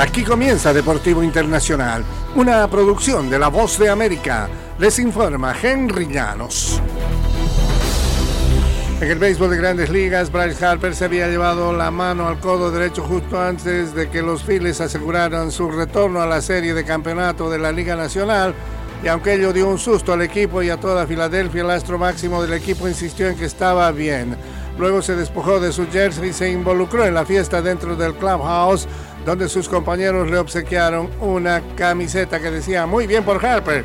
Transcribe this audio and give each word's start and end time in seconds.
Aquí 0.00 0.24
comienza 0.24 0.72
Deportivo 0.72 1.22
Internacional, 1.22 2.02
una 2.34 2.66
producción 2.68 3.28
de 3.28 3.38
La 3.38 3.48
Voz 3.48 3.78
de 3.78 3.90
América. 3.90 4.48
Les 4.78 4.98
informa 4.98 5.54
Henry 5.62 6.06
Llanos. 6.06 6.80
En 8.98 9.10
el 9.10 9.18
béisbol 9.18 9.50
de 9.50 9.58
grandes 9.58 9.90
ligas, 9.90 10.32
Bryce 10.32 10.64
Harper 10.64 10.94
se 10.94 11.04
había 11.04 11.28
llevado 11.28 11.74
la 11.74 11.90
mano 11.90 12.28
al 12.28 12.40
codo 12.40 12.70
derecho 12.70 13.02
justo 13.02 13.38
antes 13.38 13.94
de 13.94 14.08
que 14.08 14.22
los 14.22 14.42
Phillies 14.42 14.80
aseguraran 14.80 15.52
su 15.52 15.70
retorno 15.70 16.22
a 16.22 16.26
la 16.26 16.40
serie 16.40 16.72
de 16.72 16.82
campeonato 16.82 17.50
de 17.50 17.58
la 17.58 17.70
Liga 17.70 17.94
Nacional. 17.94 18.54
Y 19.04 19.08
aunque 19.08 19.34
ello 19.34 19.52
dio 19.52 19.68
un 19.68 19.78
susto 19.78 20.14
al 20.14 20.22
equipo 20.22 20.62
y 20.62 20.70
a 20.70 20.80
toda 20.80 21.06
Filadelfia, 21.06 21.60
el 21.60 21.70
astro 21.70 21.98
máximo 21.98 22.40
del 22.40 22.54
equipo 22.54 22.88
insistió 22.88 23.28
en 23.28 23.36
que 23.36 23.44
estaba 23.44 23.90
bien. 23.92 24.34
Luego 24.78 25.02
se 25.02 25.14
despojó 25.14 25.60
de 25.60 25.72
su 25.72 25.86
jersey 25.88 26.30
y 26.30 26.32
se 26.32 26.50
involucró 26.50 27.04
en 27.04 27.12
la 27.12 27.26
fiesta 27.26 27.60
dentro 27.60 27.96
del 27.96 28.14
clubhouse 28.14 28.88
donde 29.24 29.48
sus 29.48 29.68
compañeros 29.68 30.30
le 30.30 30.38
obsequiaron 30.38 31.10
una 31.20 31.62
camiseta 31.76 32.40
que 32.40 32.50
decía 32.50 32.86
muy 32.86 33.06
bien 33.06 33.24
por 33.24 33.44
Harper, 33.44 33.84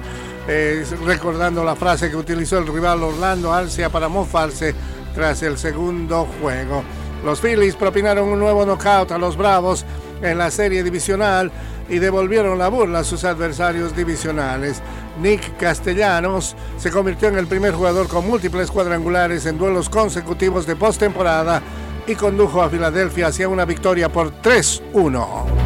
recordando 1.05 1.63
la 1.63 1.75
frase 1.75 2.09
que 2.09 2.15
utilizó 2.15 2.57
el 2.57 2.67
rival 2.67 3.03
Orlando 3.03 3.53
Arcia 3.53 3.89
para 3.89 4.07
mofarse 4.07 4.73
tras 5.13 5.41
el 5.43 5.57
segundo 5.57 6.27
juego. 6.41 6.83
Los 7.23 7.39
Phillies 7.41 7.75
propinaron 7.75 8.27
un 8.27 8.39
nuevo 8.39 8.65
knockout 8.65 9.11
a 9.11 9.17
los 9.17 9.35
Bravos 9.35 9.85
en 10.21 10.37
la 10.37 10.51
serie 10.51 10.83
divisional 10.83 11.51
y 11.89 11.99
devolvieron 11.99 12.57
la 12.57 12.67
burla 12.67 12.99
a 12.99 13.03
sus 13.03 13.23
adversarios 13.23 13.95
divisionales. 13.95 14.81
Nick 15.21 15.57
Castellanos 15.57 16.55
se 16.77 16.91
convirtió 16.91 17.29
en 17.29 17.37
el 17.37 17.47
primer 17.47 17.73
jugador 17.73 18.07
con 18.07 18.27
múltiples 18.27 18.71
cuadrangulares 18.71 19.45
en 19.45 19.57
duelos 19.57 19.89
consecutivos 19.89 20.65
de 20.65 20.75
postemporada 20.75 21.61
y 22.07 22.15
condujo 22.15 22.61
a 22.61 22.69
Filadelfia 22.69 23.27
hacia 23.27 23.49
una 23.49 23.65
victoria 23.65 24.09
por 24.09 24.31
3-1. 24.41 25.65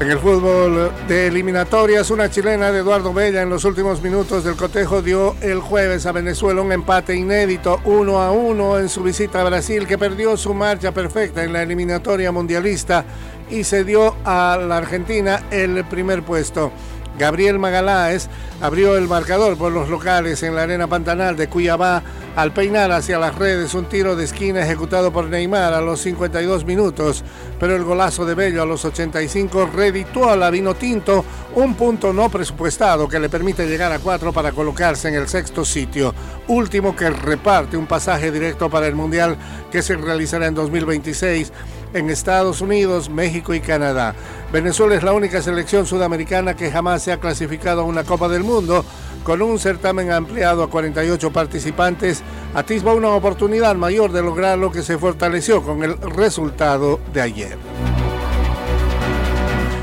En 0.00 0.08
el 0.12 0.18
fútbol 0.20 0.92
de 1.08 1.26
eliminatorias, 1.26 2.10
una 2.12 2.30
chilena 2.30 2.70
de 2.70 2.78
Eduardo 2.78 3.12
Bella 3.12 3.42
en 3.42 3.50
los 3.50 3.64
últimos 3.64 4.00
minutos 4.00 4.44
del 4.44 4.54
cotejo 4.54 5.02
dio 5.02 5.34
el 5.40 5.58
jueves 5.58 6.06
a 6.06 6.12
Venezuela 6.12 6.62
un 6.62 6.70
empate 6.70 7.16
inédito 7.16 7.80
1 7.84 8.22
a 8.22 8.30
1 8.30 8.78
en 8.78 8.88
su 8.88 9.02
visita 9.02 9.40
a 9.40 9.44
Brasil 9.44 9.88
que 9.88 9.98
perdió 9.98 10.36
su 10.36 10.54
marcha 10.54 10.92
perfecta 10.92 11.42
en 11.42 11.52
la 11.52 11.64
eliminatoria 11.64 12.30
mundialista 12.30 13.04
y 13.50 13.64
se 13.64 13.82
dio 13.82 14.14
a 14.24 14.56
la 14.56 14.76
Argentina 14.76 15.42
el 15.50 15.84
primer 15.86 16.22
puesto. 16.22 16.70
Gabriel 17.18 17.58
Magaláes 17.58 18.28
abrió 18.60 18.96
el 18.96 19.08
marcador 19.08 19.56
por 19.58 19.72
los 19.72 19.88
locales 19.88 20.42
en 20.42 20.54
la 20.54 20.62
arena 20.62 20.86
Pantanal 20.86 21.36
de 21.36 21.48
Cuyabá 21.48 22.02
al 22.36 22.52
peinar 22.52 22.92
hacia 22.92 23.18
las 23.18 23.34
redes 23.34 23.74
un 23.74 23.86
tiro 23.86 24.14
de 24.14 24.24
esquina 24.24 24.62
ejecutado 24.62 25.12
por 25.12 25.24
Neymar 25.24 25.74
a 25.74 25.80
los 25.80 26.00
52 26.00 26.64
minutos, 26.64 27.24
pero 27.58 27.74
el 27.74 27.82
golazo 27.82 28.24
de 28.24 28.36
Bello 28.36 28.62
a 28.62 28.66
los 28.66 28.84
85 28.84 29.70
redituó 29.74 30.30
a 30.30 30.36
la 30.36 30.48
Vino 30.50 30.74
Tinto 30.74 31.24
un 31.56 31.74
punto 31.74 32.12
no 32.12 32.28
presupuestado 32.28 33.08
que 33.08 33.18
le 33.18 33.28
permite 33.28 33.66
llegar 33.66 33.90
a 33.90 33.98
cuatro 33.98 34.32
para 34.32 34.52
colocarse 34.52 35.08
en 35.08 35.14
el 35.14 35.26
sexto 35.26 35.64
sitio, 35.64 36.14
último 36.46 36.94
que 36.94 37.10
reparte 37.10 37.76
un 37.76 37.86
pasaje 37.86 38.30
directo 38.30 38.70
para 38.70 38.86
el 38.86 38.94
Mundial 38.94 39.36
que 39.72 39.82
se 39.82 39.96
realizará 39.96 40.46
en 40.46 40.54
2026 40.54 41.52
en 41.94 42.10
Estados 42.10 42.60
Unidos, 42.60 43.10
México 43.10 43.54
y 43.54 43.60
Canadá. 43.60 44.14
Venezuela 44.52 44.94
es 44.94 45.02
la 45.02 45.12
única 45.12 45.42
selección 45.42 45.86
sudamericana 45.86 46.54
que 46.54 46.70
jamás 46.70 47.02
se 47.02 47.12
ha 47.12 47.20
clasificado 47.20 47.82
a 47.82 47.84
una 47.84 48.04
Copa 48.04 48.28
del 48.28 48.44
Mundo. 48.44 48.84
Con 49.24 49.42
un 49.42 49.58
certamen 49.58 50.10
ampliado 50.10 50.62
a 50.62 50.70
48 50.70 51.30
participantes, 51.32 52.22
atisba 52.54 52.94
una 52.94 53.10
oportunidad 53.10 53.74
mayor 53.76 54.12
de 54.12 54.22
lograr 54.22 54.58
lo 54.58 54.72
que 54.72 54.82
se 54.82 54.96
fortaleció 54.96 55.62
con 55.62 55.82
el 55.82 55.98
resultado 55.98 57.00
de 57.12 57.20
ayer. 57.20 57.58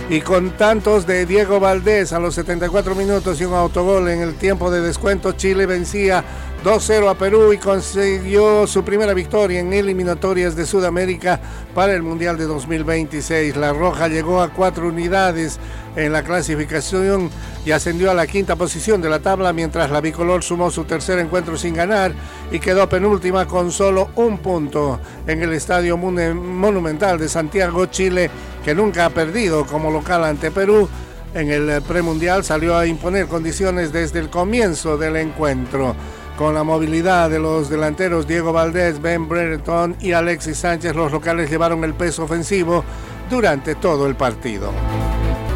Y 0.07 0.21
con 0.21 0.51
tantos 0.51 1.07
de 1.07 1.25
Diego 1.25 1.59
Valdés 1.59 2.13
a 2.13 2.19
los 2.19 2.35
74 2.35 2.93
minutos 2.93 3.41
y 3.41 3.45
un 3.45 3.55
autogol 3.55 4.07
en 4.07 4.21
el 4.21 4.35
tiempo 4.35 4.69
de 4.69 4.81
descuento, 4.81 5.31
Chile 5.31 5.65
vencía 5.65 6.23
2-0 6.65 7.11
a 7.11 7.13
Perú 7.13 7.53
y 7.53 7.59
consiguió 7.59 8.65
su 8.65 8.83
primera 8.83 9.13
victoria 9.13 9.59
en 9.59 9.71
eliminatorias 9.71 10.55
de 10.55 10.65
Sudamérica 10.65 11.39
para 11.75 11.93
el 11.93 12.01
Mundial 12.01 12.39
de 12.39 12.45
2026. 12.45 13.55
La 13.55 13.71
Roja 13.71 14.07
llegó 14.07 14.41
a 14.41 14.49
cuatro 14.49 14.87
unidades 14.87 15.59
en 15.95 16.11
la 16.11 16.23
clasificación 16.23 17.29
y 17.67 17.69
ascendió 17.69 18.09
a 18.09 18.15
la 18.15 18.25
quinta 18.25 18.55
posición 18.55 18.99
de 18.99 19.11
la 19.11 19.19
tabla, 19.19 19.53
mientras 19.53 19.91
la 19.91 20.01
bicolor 20.01 20.41
sumó 20.41 20.71
su 20.71 20.85
tercer 20.85 21.19
encuentro 21.19 21.55
sin 21.55 21.75
ganar 21.75 22.13
y 22.51 22.57
quedó 22.57 22.89
penúltima 22.89 23.45
con 23.45 23.71
solo 23.71 24.09
un 24.15 24.39
punto 24.39 24.99
en 25.27 25.43
el 25.43 25.53
Estadio 25.53 25.97
Monumental 25.97 27.19
de 27.19 27.29
Santiago, 27.29 27.85
Chile, 27.85 28.31
que 28.63 28.73
nunca 28.73 29.05
ha 29.05 29.09
perdido 29.11 29.67
como 29.67 29.91
local 29.91 30.23
ante 30.23 30.49
Perú. 30.49 30.89
En 31.35 31.51
el 31.51 31.83
premundial 31.83 32.43
salió 32.43 32.75
a 32.75 32.87
imponer 32.87 33.27
condiciones 33.27 33.93
desde 33.93 34.17
el 34.17 34.31
comienzo 34.31 34.97
del 34.97 35.17
encuentro. 35.17 35.95
Con 36.37 36.53
la 36.53 36.63
movilidad 36.63 37.29
de 37.29 37.39
los 37.39 37.69
delanteros 37.69 38.27
Diego 38.27 38.51
Valdés, 38.51 39.01
Ben 39.01 39.29
Brereton 39.29 39.95
y 40.01 40.11
Alexis 40.11 40.57
Sánchez, 40.57 40.93
los 40.93 41.11
locales 41.11 41.49
llevaron 41.49 41.83
el 41.85 41.93
peso 41.93 42.25
ofensivo 42.25 42.83
durante 43.29 43.75
todo 43.75 44.05
el 44.05 44.15
partido. 44.15 44.71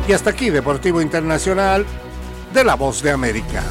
Y 0.07 0.13
hasta 0.13 0.29
aquí 0.29 0.49
Deportivo 0.49 1.01
Internacional 1.01 1.85
de 2.53 2.63
la 2.63 2.75
Voz 2.75 3.03
de 3.03 3.11
América. 3.11 3.61